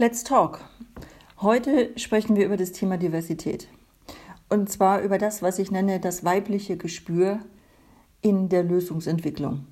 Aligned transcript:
Let's 0.00 0.22
talk. 0.22 0.60
Heute 1.40 1.90
sprechen 1.98 2.36
wir 2.36 2.46
über 2.46 2.56
das 2.56 2.70
Thema 2.70 2.98
Diversität. 2.98 3.66
Und 4.48 4.70
zwar 4.70 5.00
über 5.00 5.18
das, 5.18 5.42
was 5.42 5.58
ich 5.58 5.72
nenne, 5.72 5.98
das 5.98 6.22
weibliche 6.22 6.76
Gespür 6.76 7.40
in 8.22 8.48
der 8.48 8.62
Lösungsentwicklung. 8.62 9.66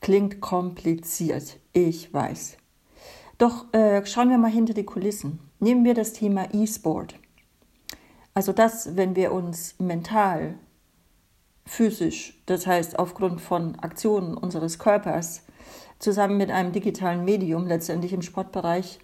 Klingt 0.00 0.40
kompliziert, 0.40 1.58
ich 1.74 2.14
weiß. 2.14 2.56
Doch 3.36 3.70
äh, 3.74 4.06
schauen 4.06 4.30
wir 4.30 4.38
mal 4.38 4.50
hinter 4.50 4.72
die 4.72 4.86
Kulissen. 4.86 5.38
Nehmen 5.60 5.84
wir 5.84 5.92
das 5.92 6.14
Thema 6.14 6.48
E-Sport. 6.54 7.16
Also 8.32 8.54
das, 8.54 8.96
wenn 8.96 9.16
wir 9.16 9.32
uns 9.32 9.74
mental, 9.78 10.54
physisch, 11.66 12.42
das 12.46 12.66
heißt 12.66 12.98
aufgrund 12.98 13.42
von 13.42 13.78
Aktionen 13.80 14.34
unseres 14.34 14.78
Körpers, 14.78 15.42
zusammen 15.98 16.38
mit 16.38 16.50
einem 16.50 16.72
digitalen 16.72 17.26
Medium 17.26 17.66
letztendlich 17.66 18.14
im 18.14 18.22
Sportbereich 18.22 18.98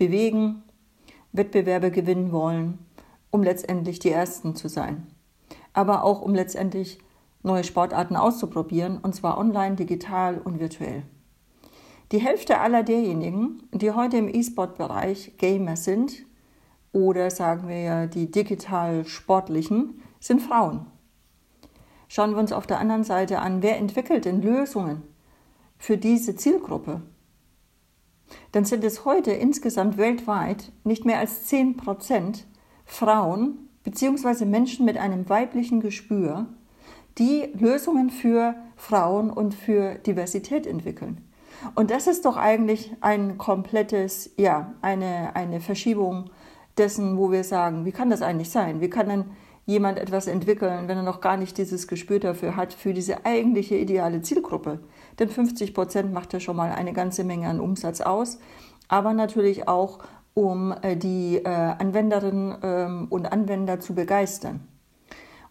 bewegen, 0.00 0.62
Wettbewerbe 1.32 1.90
gewinnen 1.90 2.32
wollen, 2.32 2.78
um 3.30 3.42
letztendlich 3.42 3.98
die 3.98 4.10
Ersten 4.10 4.56
zu 4.56 4.68
sein. 4.68 5.06
Aber 5.74 6.04
auch 6.04 6.22
um 6.22 6.34
letztendlich 6.34 6.98
neue 7.42 7.64
Sportarten 7.64 8.16
auszuprobieren, 8.16 8.98
und 8.98 9.14
zwar 9.14 9.36
online, 9.36 9.76
digital 9.76 10.38
und 10.38 10.58
virtuell. 10.58 11.02
Die 12.12 12.18
Hälfte 12.18 12.60
aller 12.60 12.82
derjenigen, 12.82 13.62
die 13.72 13.92
heute 13.92 14.16
im 14.16 14.28
E-Sport-Bereich 14.28 15.36
Gamer 15.36 15.76
sind, 15.76 16.24
oder 16.92 17.30
sagen 17.30 17.68
wir 17.68 17.78
ja 17.78 18.06
die 18.06 18.30
digital 18.30 19.04
Sportlichen, 19.04 20.02
sind 20.18 20.40
Frauen. 20.40 20.86
Schauen 22.08 22.32
wir 22.32 22.38
uns 22.38 22.52
auf 22.52 22.66
der 22.66 22.80
anderen 22.80 23.04
Seite 23.04 23.38
an, 23.38 23.62
wer 23.62 23.76
entwickelt 23.76 24.24
denn 24.24 24.42
Lösungen 24.42 25.02
für 25.78 25.98
diese 25.98 26.34
Zielgruppe? 26.34 27.02
Dann 28.52 28.64
sind 28.64 28.84
es 28.84 29.04
heute 29.04 29.32
insgesamt 29.32 29.96
weltweit 29.98 30.72
nicht 30.84 31.04
mehr 31.04 31.18
als 31.18 31.46
10 31.46 31.76
Prozent 31.76 32.46
Frauen 32.84 33.68
bzw. 33.84 34.44
Menschen 34.44 34.84
mit 34.84 34.96
einem 34.96 35.28
weiblichen 35.28 35.80
Gespür, 35.80 36.46
die 37.18 37.48
Lösungen 37.54 38.10
für 38.10 38.54
Frauen 38.76 39.30
und 39.30 39.54
für 39.54 39.94
Diversität 39.96 40.66
entwickeln. 40.66 41.26
Und 41.74 41.90
das 41.90 42.06
ist 42.06 42.24
doch 42.24 42.36
eigentlich 42.36 42.92
ein 43.00 43.36
komplettes, 43.36 44.30
ja, 44.36 44.72
eine, 44.80 45.36
eine 45.36 45.60
Verschiebung 45.60 46.30
dessen, 46.78 47.18
wo 47.18 47.30
wir 47.30 47.44
sagen, 47.44 47.84
wie 47.84 47.92
kann 47.92 48.10
das 48.10 48.22
eigentlich 48.22 48.50
sein? 48.50 48.80
Wie 48.80 48.88
kann 48.88 49.08
denn 49.08 49.24
jemand 49.70 49.98
etwas 49.98 50.26
entwickeln, 50.26 50.88
wenn 50.88 50.98
er 50.98 51.02
noch 51.02 51.20
gar 51.20 51.36
nicht 51.36 51.56
dieses 51.56 51.86
Gespür 51.86 52.18
dafür 52.18 52.56
hat, 52.56 52.72
für 52.72 52.92
diese 52.92 53.24
eigentliche 53.24 53.76
ideale 53.76 54.20
Zielgruppe? 54.22 54.80
Denn 55.18 55.28
50 55.28 55.72
Prozent 55.74 56.12
macht 56.12 56.32
ja 56.32 56.40
schon 56.40 56.56
mal 56.56 56.72
eine 56.72 56.92
ganze 56.92 57.24
Menge 57.24 57.48
an 57.48 57.60
Umsatz 57.60 58.00
aus, 58.00 58.38
aber 58.88 59.12
natürlich 59.12 59.68
auch, 59.68 60.00
um 60.34 60.74
äh, 60.82 60.96
die 60.96 61.36
äh, 61.36 61.48
Anwenderinnen 61.48 62.56
ähm, 62.62 63.06
und 63.10 63.30
Anwender 63.32 63.80
zu 63.80 63.94
begeistern. 63.94 64.66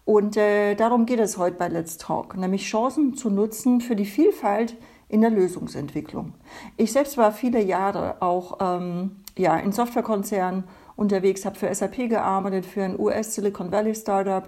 Und 0.05 0.37
äh, 0.37 0.75
darum 0.75 1.05
geht 1.05 1.19
es 1.19 1.37
heute 1.37 1.57
bei 1.57 1.67
Let's 1.67 1.97
Talk, 1.97 2.35
nämlich 2.35 2.63
Chancen 2.63 3.13
zu 3.13 3.29
nutzen 3.29 3.79
für 3.79 3.95
die 3.95 4.05
Vielfalt 4.05 4.75
in 5.07 5.21
der 5.21 5.29
Lösungsentwicklung. 5.29 6.33
Ich 6.77 6.91
selbst 6.91 7.17
war 7.17 7.31
viele 7.31 7.61
Jahre 7.61 8.21
auch 8.21 8.57
ähm, 8.59 9.17
ja, 9.37 9.57
in 9.57 9.71
Softwarekonzernen 9.71 10.63
unterwegs, 10.99 11.45
habe 11.45 11.57
für 11.57 11.73
SAP 11.73 12.09
gearbeitet, 12.09 12.65
für 12.65 12.83
ein 12.83 12.99
US 12.99 13.33
Silicon 13.33 13.71
Valley 13.71 13.95
Startup, 13.95 14.47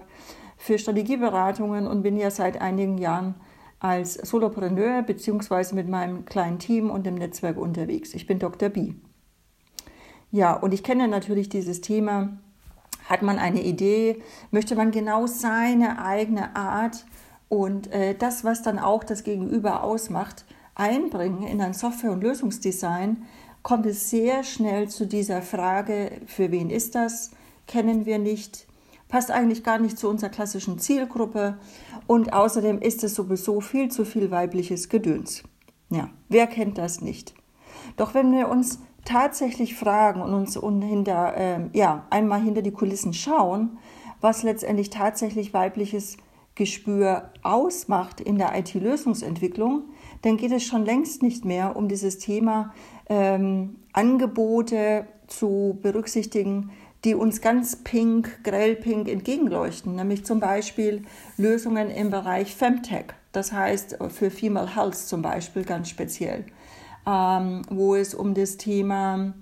für 0.56 0.78
Strategieberatungen 0.78 1.86
und 1.86 2.02
bin 2.02 2.16
ja 2.16 2.30
seit 2.30 2.60
einigen 2.60 2.98
Jahren 2.98 3.34
als 3.80 4.14
Solopreneur 4.14 5.02
bzw. 5.02 5.74
mit 5.74 5.88
meinem 5.88 6.24
kleinen 6.24 6.60
Team 6.60 6.90
und 6.90 7.04
dem 7.04 7.16
Netzwerk 7.16 7.56
unterwegs. 7.56 8.14
Ich 8.14 8.26
bin 8.26 8.38
Dr. 8.38 8.68
B. 8.68 8.94
Ja, 10.30 10.54
und 10.54 10.72
ich 10.72 10.84
kenne 10.84 11.08
natürlich 11.08 11.48
dieses 11.48 11.80
Thema. 11.80 12.38
Hat 13.06 13.22
man 13.22 13.38
eine 13.38 13.62
Idee? 13.62 14.22
Möchte 14.52 14.76
man 14.76 14.92
genau 14.92 15.26
seine 15.26 16.04
eigene 16.04 16.54
Art 16.54 17.04
und 17.48 17.92
äh, 17.92 18.14
das, 18.14 18.44
was 18.44 18.62
dann 18.62 18.78
auch 18.78 19.04
das 19.04 19.24
Gegenüber 19.24 19.82
ausmacht, 19.82 20.44
einbringen 20.74 21.42
in 21.42 21.60
ein 21.60 21.74
Software- 21.74 22.12
und 22.12 22.22
Lösungsdesign, 22.22 23.24
kommt 23.62 23.86
es 23.86 24.10
sehr 24.10 24.44
schnell 24.44 24.88
zu 24.88 25.06
dieser 25.06 25.42
Frage, 25.42 26.20
für 26.26 26.50
wen 26.50 26.70
ist 26.70 26.94
das? 26.94 27.30
Kennen 27.66 28.06
wir 28.06 28.18
nicht? 28.18 28.66
Passt 29.08 29.30
eigentlich 29.30 29.62
gar 29.62 29.78
nicht 29.78 29.98
zu 29.98 30.08
unserer 30.08 30.30
klassischen 30.30 30.78
Zielgruppe 30.78 31.58
und 32.06 32.32
außerdem 32.32 32.80
ist 32.80 33.04
es 33.04 33.14
sowieso 33.14 33.60
viel 33.60 33.90
zu 33.90 34.04
viel 34.04 34.30
weibliches 34.30 34.88
Gedöns. 34.88 35.42
Ja, 35.90 36.08
wer 36.28 36.46
kennt 36.46 36.78
das 36.78 37.02
nicht? 37.02 37.34
Doch 37.96 38.14
wenn 38.14 38.32
wir 38.32 38.48
uns 38.48 38.78
tatsächlich 39.04 39.76
fragen 39.76 40.22
und 40.22 40.32
uns 40.32 40.58
hinter, 40.58 41.36
äh, 41.36 41.60
ja, 41.72 42.06
einmal 42.10 42.40
hinter 42.40 42.62
die 42.62 42.70
Kulissen 42.70 43.12
schauen, 43.12 43.78
was 44.20 44.42
letztendlich 44.42 44.90
tatsächlich 44.90 45.52
weibliches 45.52 46.16
Gespür 46.54 47.30
ausmacht 47.42 48.20
in 48.20 48.38
der 48.38 48.56
IT-Lösungsentwicklung, 48.58 49.84
dann 50.22 50.36
geht 50.36 50.52
es 50.52 50.64
schon 50.64 50.84
längst 50.84 51.22
nicht 51.22 51.44
mehr 51.44 51.76
um 51.76 51.88
dieses 51.88 52.18
Thema 52.18 52.72
ähm, 53.12 53.76
Angebote 53.92 55.06
zu 55.26 55.78
berücksichtigen, 55.82 56.70
die 57.04 57.14
uns 57.14 57.42
ganz 57.42 57.76
pink, 57.76 58.42
grell 58.42 58.74
pink 58.74 59.06
entgegenleuchten, 59.08 59.96
nämlich 59.96 60.24
zum 60.24 60.40
Beispiel 60.40 61.02
Lösungen 61.36 61.90
im 61.90 62.10
Bereich 62.10 62.54
Femtech, 62.56 63.06
das 63.32 63.52
heißt 63.52 63.98
für 64.08 64.30
Female 64.30 64.74
Health 64.74 64.96
zum 64.96 65.20
Beispiel 65.20 65.64
ganz 65.64 65.90
speziell, 65.90 66.46
ähm, 67.06 67.62
wo 67.68 67.96
es 67.96 68.14
um 68.14 68.32
das 68.32 68.56
Thema 68.56 69.34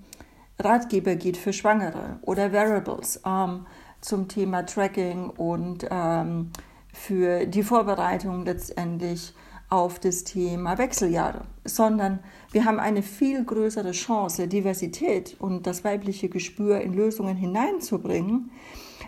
Ratgeber 0.59 1.15
geht 1.15 1.37
für 1.37 1.53
Schwangere 1.53 2.19
oder 2.23 2.51
Wearables 2.51 3.21
ähm, 3.25 3.65
zum 4.01 4.27
Thema 4.27 4.65
Tracking 4.65 5.29
und 5.29 5.87
ähm, 5.89 6.51
für 6.91 7.45
die 7.45 7.63
Vorbereitung 7.63 8.43
letztendlich 8.43 9.33
auf 9.71 9.99
das 9.99 10.25
Thema 10.25 10.77
Wechseljahre, 10.77 11.45
sondern 11.63 12.19
wir 12.51 12.65
haben 12.65 12.77
eine 12.77 13.01
viel 13.01 13.43
größere 13.45 13.91
Chance, 13.91 14.49
Diversität 14.49 15.37
und 15.39 15.65
das 15.65 15.85
weibliche 15.85 16.27
Gespür 16.27 16.81
in 16.81 16.93
Lösungen 16.93 17.37
hineinzubringen, 17.37 18.51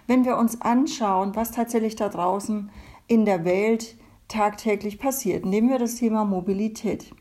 wenn 0.07 0.23
wir 0.23 0.37
uns 0.37 0.61
anschauen, 0.61 1.35
was 1.35 1.51
tatsächlich 1.51 1.97
da 1.97 2.07
draußen 2.07 2.71
in 3.07 3.25
der 3.25 3.43
Welt 3.43 3.97
tagtäglich 4.29 4.99
passiert. 4.99 5.45
Nehmen 5.45 5.69
wir 5.69 5.79
das 5.79 5.95
Thema 5.95 6.23
Mobilität. 6.23 7.13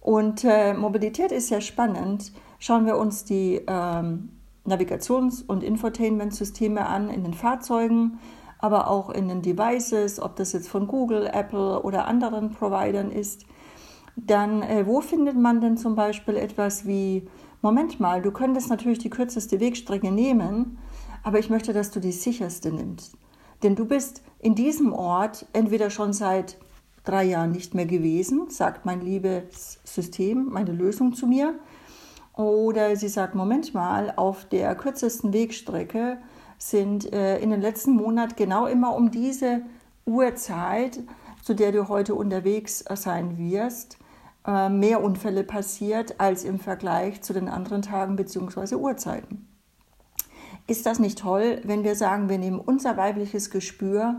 Und 0.00 0.42
äh, 0.44 0.72
Mobilität 0.72 1.32
ist 1.32 1.50
ja 1.50 1.60
spannend. 1.60 2.32
Schauen 2.58 2.86
wir 2.86 2.96
uns 2.96 3.24
die 3.26 3.60
ähm, 3.66 4.30
Navigations- 4.64 5.42
und 5.42 5.62
Infotainment-Systeme 5.62 6.86
an 6.86 7.10
in 7.10 7.24
den 7.24 7.34
Fahrzeugen 7.34 8.18
aber 8.60 8.88
auch 8.88 9.10
in 9.10 9.28
den 9.28 9.42
Devices, 9.42 10.20
ob 10.20 10.36
das 10.36 10.52
jetzt 10.52 10.68
von 10.68 10.86
Google, 10.86 11.26
Apple 11.26 11.82
oder 11.82 12.06
anderen 12.06 12.50
Providern 12.52 13.10
ist, 13.10 13.46
dann 14.16 14.62
äh, 14.62 14.86
wo 14.86 15.00
findet 15.00 15.36
man 15.36 15.60
denn 15.60 15.76
zum 15.76 15.94
Beispiel 15.94 16.36
etwas 16.36 16.86
wie, 16.86 17.26
Moment 17.62 18.00
mal, 18.00 18.20
du 18.22 18.32
könntest 18.32 18.68
natürlich 18.68 18.98
die 18.98 19.10
kürzeste 19.10 19.60
Wegstrecke 19.60 20.10
nehmen, 20.10 20.78
aber 21.22 21.38
ich 21.38 21.50
möchte, 21.50 21.72
dass 21.72 21.90
du 21.90 22.00
die 22.00 22.12
sicherste 22.12 22.70
nimmst. 22.70 23.16
Denn 23.62 23.76
du 23.76 23.84
bist 23.84 24.22
in 24.38 24.54
diesem 24.54 24.92
Ort 24.92 25.46
entweder 25.52 25.90
schon 25.90 26.12
seit 26.12 26.58
drei 27.04 27.24
Jahren 27.24 27.52
nicht 27.52 27.74
mehr 27.74 27.86
gewesen, 27.86 28.50
sagt 28.50 28.84
mein 28.84 29.00
liebes 29.00 29.80
System, 29.84 30.48
meine 30.50 30.72
Lösung 30.72 31.12
zu 31.14 31.26
mir, 31.26 31.58
oder 32.34 32.96
sie 32.96 33.08
sagt, 33.08 33.34
Moment 33.34 33.74
mal, 33.74 34.14
auf 34.16 34.46
der 34.46 34.74
kürzesten 34.74 35.32
Wegstrecke 35.32 36.18
sind 36.60 37.12
äh, 37.12 37.38
in 37.38 37.50
den 37.50 37.60
letzten 37.60 37.92
Monaten 37.92 38.36
genau 38.36 38.66
immer 38.66 38.94
um 38.94 39.10
diese 39.10 39.62
Uhrzeit, 40.04 41.00
zu 41.42 41.54
der 41.54 41.72
du 41.72 41.88
heute 41.88 42.14
unterwegs 42.14 42.84
sein 42.94 43.38
wirst, 43.38 43.98
äh, 44.46 44.68
mehr 44.68 45.02
Unfälle 45.02 45.42
passiert 45.42 46.20
als 46.20 46.44
im 46.44 46.58
Vergleich 46.58 47.22
zu 47.22 47.32
den 47.32 47.48
anderen 47.48 47.82
Tagen 47.82 48.14
bzw. 48.14 48.74
Uhrzeiten. 48.74 49.48
Ist 50.66 50.84
das 50.84 50.98
nicht 50.98 51.18
toll, 51.18 51.62
wenn 51.64 51.82
wir 51.82 51.96
sagen, 51.96 52.28
wir 52.28 52.38
nehmen 52.38 52.60
unser 52.60 52.96
weibliches 52.96 53.50
Gespür 53.50 54.16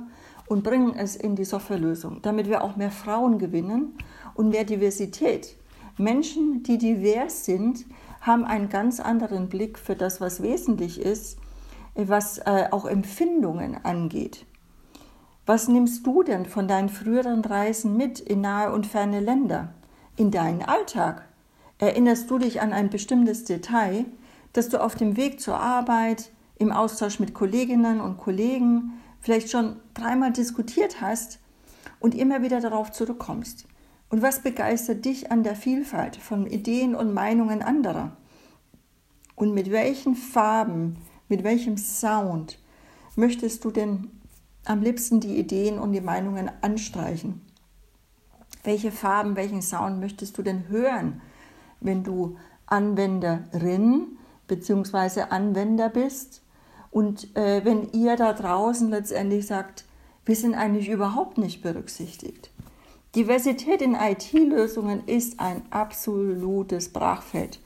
und 0.47 0.63
bringen 0.63 0.95
es 0.95 1.15
in 1.15 1.35
die 1.35 1.45
Softwarelösung, 1.45 2.21
damit 2.23 2.49
wir 2.49 2.63
auch 2.63 2.75
mehr 2.75 2.91
Frauen 2.91 3.37
gewinnen 3.37 3.97
und 4.33 4.49
mehr 4.49 4.63
Diversität. 4.63 5.55
Menschen, 5.97 6.63
die 6.63 6.79
divers 6.79 7.45
sind, 7.45 7.85
haben 8.21 8.43
einen 8.45 8.69
ganz 8.69 8.99
anderen 8.99 9.47
Blick 9.47 9.77
für 9.77 9.95
das, 9.95 10.19
was 10.19 10.41
wesentlich 10.41 10.99
ist 10.99 11.37
was 11.95 12.37
äh, 12.39 12.67
auch 12.71 12.85
Empfindungen 12.85 13.83
angeht. 13.83 14.45
Was 15.45 15.67
nimmst 15.67 16.05
du 16.05 16.23
denn 16.23 16.45
von 16.45 16.67
deinen 16.67 16.89
früheren 16.89 17.43
Reisen 17.43 17.97
mit 17.97 18.19
in 18.19 18.41
nahe 18.41 18.71
und 18.71 18.85
ferne 18.85 19.19
Länder, 19.19 19.73
in 20.15 20.31
deinen 20.31 20.61
Alltag? 20.61 21.27
Erinnerst 21.79 22.29
du 22.29 22.37
dich 22.37 22.61
an 22.61 22.73
ein 22.73 22.89
bestimmtes 22.89 23.43
Detail, 23.43 24.05
das 24.53 24.69
du 24.69 24.81
auf 24.81 24.95
dem 24.95 25.17
Weg 25.17 25.41
zur 25.41 25.59
Arbeit, 25.59 26.31
im 26.57 26.71
Austausch 26.71 27.19
mit 27.19 27.33
Kolleginnen 27.33 27.99
und 27.99 28.17
Kollegen 28.17 28.93
vielleicht 29.19 29.49
schon 29.49 29.77
dreimal 29.95 30.31
diskutiert 30.31 31.01
hast 31.01 31.39
und 31.99 32.13
immer 32.13 32.43
wieder 32.43 32.61
darauf 32.61 32.91
zurückkommst? 32.91 33.65
Und 34.09 34.21
was 34.21 34.43
begeistert 34.43 35.05
dich 35.05 35.31
an 35.31 35.41
der 35.41 35.55
Vielfalt 35.55 36.17
von 36.17 36.45
Ideen 36.45 36.95
und 36.95 37.13
Meinungen 37.13 37.63
anderer? 37.63 38.11
Und 39.35 39.53
mit 39.53 39.71
welchen 39.71 40.15
Farben, 40.15 40.97
mit 41.31 41.45
welchem 41.45 41.77
Sound 41.77 42.59
möchtest 43.15 43.63
du 43.63 43.71
denn 43.71 44.11
am 44.65 44.81
liebsten 44.81 45.21
die 45.21 45.39
Ideen 45.39 45.79
und 45.79 45.93
die 45.93 46.01
Meinungen 46.01 46.51
anstreichen? 46.61 47.41
Welche 48.65 48.91
Farben, 48.91 49.37
welchen 49.37 49.61
Sound 49.61 50.01
möchtest 50.01 50.37
du 50.37 50.43
denn 50.43 50.67
hören, 50.67 51.21
wenn 51.79 52.03
du 52.03 52.37
Anwenderin 52.65 54.17
bzw. 54.47 55.21
Anwender 55.29 55.87
bist? 55.87 56.43
Und 56.91 57.33
äh, 57.37 57.63
wenn 57.63 57.89
ihr 57.93 58.17
da 58.17 58.33
draußen 58.33 58.89
letztendlich 58.89 59.47
sagt, 59.47 59.85
wir 60.25 60.35
sind 60.35 60.53
eigentlich 60.53 60.89
überhaupt 60.89 61.37
nicht 61.37 61.61
berücksichtigt. 61.61 62.51
Diversität 63.15 63.81
in 63.81 63.95
IT-Lösungen 63.95 65.07
ist 65.07 65.39
ein 65.39 65.61
absolutes 65.69 66.89
Brachfeld. 66.89 67.61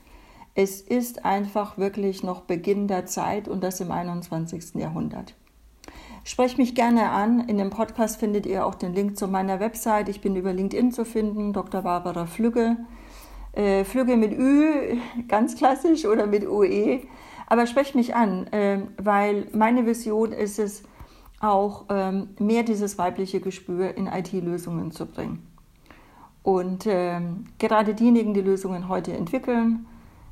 Es 0.58 0.80
ist 0.80 1.26
einfach 1.26 1.78
wirklich 1.78 2.24
noch 2.24 2.42
Beginn 2.42 2.88
der 2.88 3.06
Zeit 3.06 3.50
und 3.50 3.62
das 3.62 3.82
im 3.82 3.92
21. 3.92 4.76
Jahrhundert. 4.76 5.36
Sprecht 6.24 6.58
mich 6.58 6.74
gerne 6.74 7.10
an. 7.10 7.50
In 7.50 7.58
dem 7.58 7.70
Podcast 7.70 8.22
findet 8.22 8.46
ihr 8.46 8.66
auch 8.66 8.76
den 8.76 8.94
Link 8.94 9.18
zu 9.18 9.28
meiner 9.28 9.60
Website. 9.60 10.08
Ich 10.08 10.22
bin 10.22 10.38
über 10.38 10.54
LinkedIn 10.54 10.94
zu 10.94 11.04
finden, 11.04 11.52
Dr. 11.52 11.82
Barbara 11.82 12.26
Flügge. 12.26 12.78
Äh, 13.52 13.84
Flügge 13.84 14.16
mit 14.16 14.32
Ü, 14.32 14.98
ganz 15.28 15.58
klassisch, 15.58 16.06
oder 16.06 16.26
mit 16.26 16.48
UE. 16.48 17.02
Aber 17.48 17.68
sprecht 17.68 17.94
mich 17.94 18.16
an, 18.16 18.48
äh, 18.48 18.80
weil 18.98 19.48
meine 19.52 19.86
Vision 19.86 20.32
ist 20.32 20.58
es, 20.58 20.84
auch 21.42 21.86
ähm, 21.90 22.30
mehr 22.40 22.64
dieses 22.64 22.98
weibliche 22.98 23.42
Gespür 23.42 23.96
in 23.98 24.08
IT-Lösungen 24.08 24.92
zu 24.92 25.06
bringen. 25.06 25.46
Und 26.44 26.86
ähm, 26.88 27.46
gerade 27.60 27.94
diejenigen, 27.94 28.34
die 28.34 28.42
Lösungen 28.42 28.88
heute 28.88 29.12
entwickeln, 29.14 29.86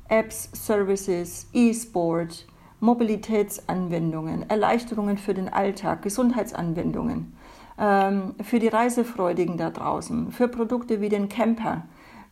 Apps, 0.08 0.50
Services, 0.52 1.48
E-Sport, 1.52 2.46
Mobilitätsanwendungen, 2.80 4.48
Erleichterungen 4.50 5.16
für 5.16 5.34
den 5.34 5.48
Alltag, 5.48 6.02
Gesundheitsanwendungen, 6.02 7.36
ähm, 7.78 8.34
für 8.42 8.58
die 8.58 8.68
Reisefreudigen 8.68 9.56
da 9.56 9.70
draußen, 9.70 10.32
für 10.32 10.48
Produkte 10.48 11.00
wie 11.00 11.08
den 11.08 11.28
Camper, 11.28 11.82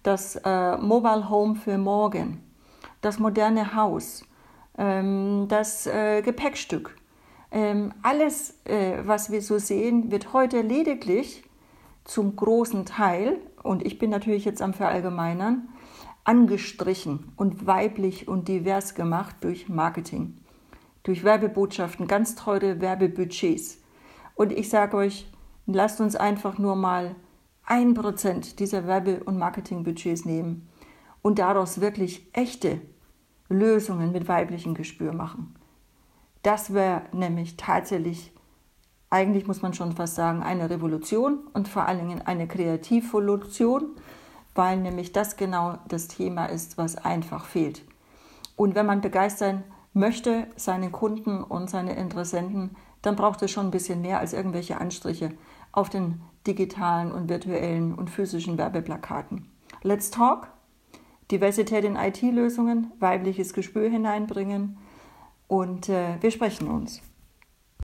das 0.03 0.37
äh, 0.37 0.77
Mobile 0.77 1.31
Home 1.31 1.55
für 1.55 1.79
morgen, 1.79 2.43
das 3.01 3.19
moderne 3.19 3.75
Haus, 3.75 4.25
ähm, 4.77 5.47
das 5.49 5.87
äh, 5.87 6.23
Gepäckstück. 6.23 6.97
Ähm, 7.51 7.93
alles, 8.03 8.59
äh, 8.65 8.99
was 9.05 9.31
wir 9.31 9.43
so 9.43 9.59
sehen, 9.59 10.11
wird 10.11 10.33
heute 10.33 10.61
lediglich 10.61 11.45
zum 12.05 12.37
großen 12.37 12.85
Teil, 12.85 13.39
und 13.63 13.87
ich 13.87 13.99
bin 13.99 14.11
natürlich 14.11 14.45
jetzt 14.45 14.61
am 14.61 14.75
Verallgemeinern, 14.75 15.69
angestrichen 16.25 17.33
und 17.37 17.67
weiblich 17.67 18.29
und 18.29 18.49
divers 18.49 18.95
gemacht 18.95 19.37
durch 19.41 19.69
Marketing, 19.69 20.39
durch 21.03 21.25
Werbebotschaften, 21.25 22.07
ganz 22.07 22.35
teure 22.35 22.81
Werbebudgets. 22.81 23.79
Und 24.35 24.53
ich 24.53 24.71
sage 24.71 24.97
euch, 24.97 25.31
lasst 25.67 26.01
uns 26.01 26.17
einfach 26.17 26.59
nur 26.59 26.77
mal 26.77 27.17
ein 27.65 27.95
Prozent 27.95 28.59
dieser 28.59 28.87
Werbe- 28.87 29.23
und 29.25 29.39
Marketingbudgets 29.39 30.25
nehmen 30.25 30.69
und 31.23 31.39
daraus 31.39 31.81
wirklich 31.81 32.29
echte 32.33 32.81
Lösungen 33.49 34.13
mit 34.13 34.29
weiblichem 34.29 34.75
Gespür 34.75 35.13
machen. 35.13 35.55
Das 36.43 36.75
wäre 36.75 37.03
nämlich 37.13 37.57
tatsächlich, 37.57 38.33
eigentlich 39.11 39.47
muss 39.47 39.63
man 39.63 39.75
schon 39.75 39.93
fast 39.93 40.17
sagen, 40.17 40.43
eine 40.43 40.71
Revolution 40.71 41.39
und 41.53 41.69
vor 41.69 41.87
allen 41.87 42.09
Dingen 42.09 42.23
eine 42.23 42.49
Kreativrevolution, 42.49 43.97
weil 44.55 44.79
nämlich 44.79 45.13
das 45.13 45.37
genau 45.37 45.79
das 45.89 46.09
Thema 46.09 46.47
ist, 46.47 46.79
was 46.79 46.97
einfach 46.97 47.45
fehlt. 47.45 47.83
Und 48.57 48.75
wenn 48.75 48.87
man 48.87 49.01
begeistern 49.01 49.65
möchte, 49.95 50.47
seine 50.57 50.91
Kunden 50.91 51.43
und 51.43 51.71
seine 51.71 51.95
Interessenten, 51.97 52.77
dann 53.03 53.17
braucht 53.17 53.43
es 53.43 53.51
schon 53.51 53.67
ein 53.67 53.73
bisschen 53.73 54.01
mehr 54.01 54.21
als 54.21 54.33
irgendwelche 54.33 54.81
Anstriche 54.81 55.33
auf 55.73 55.91
den 55.91 56.21
digitalen 56.47 57.13
und 57.13 57.29
virtuellen 57.29 57.95
und 57.95 58.11
physischen 58.11 58.59
Werbeplakaten. 58.59 59.49
Let's 59.83 60.11
Talk, 60.11 60.49
Diversität 61.31 61.85
in 61.85 61.97
IT-Lösungen, 61.97 62.93
weibliches 63.01 63.55
Gespür 63.55 63.89
hineinbringen 63.89 64.79
und 65.49 65.89
äh, 65.89 66.17
wir 66.21 66.31
sprechen 66.31 66.69
uns. 66.69 67.03